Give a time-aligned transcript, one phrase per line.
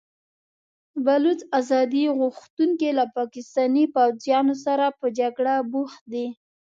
[1.05, 6.27] بلوڅ ازادي غوښتونکي له پاکستاني پوځیانو سره په جګړه بوخت دي.